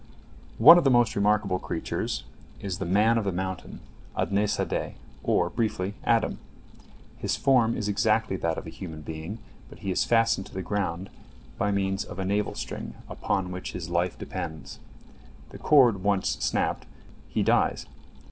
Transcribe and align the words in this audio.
One 0.57 0.79
of 0.79 0.83
the 0.83 0.89
most 0.89 1.15
remarkable 1.15 1.59
creatures 1.59 2.23
is 2.59 2.79
the 2.79 2.85
"man 2.87 3.19
of 3.19 3.23
the 3.23 3.31
mountain," 3.31 3.81
Adne 4.17 4.47
Sadeh, 4.49 4.95
or, 5.23 5.51
briefly, 5.51 5.93
Adam. 6.05 6.39
His 7.19 7.35
form 7.35 7.77
is 7.77 7.87
exactly 7.87 8.35
that 8.37 8.57
of 8.57 8.65
a 8.65 8.71
human 8.71 9.03
being, 9.03 9.37
but 9.69 9.77
he 9.85 9.91
is 9.91 10.03
fastened 10.03 10.47
to 10.47 10.55
the 10.55 10.63
ground 10.63 11.11
by 11.59 11.69
means 11.69 12.03
of 12.03 12.17
a 12.17 12.25
navel 12.25 12.55
string, 12.55 12.95
upon 13.07 13.51
which 13.51 13.73
his 13.73 13.89
life 13.91 14.17
depends. 14.17 14.79
The 15.51 15.59
cord 15.59 16.01
once 16.03 16.29
snapped, 16.29 16.87
he 17.29 17.43
dies. 17.43 17.85